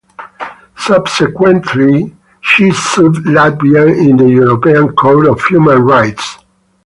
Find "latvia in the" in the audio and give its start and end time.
3.23-4.27